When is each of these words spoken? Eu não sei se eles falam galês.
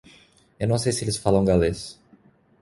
Eu 0.59 0.67
não 0.67 0.79
sei 0.79 0.91
se 0.91 1.03
eles 1.03 1.15
falam 1.15 1.45
galês. 1.45 1.99